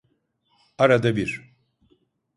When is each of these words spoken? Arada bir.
Arada 0.77 1.15
bir. 1.15 1.55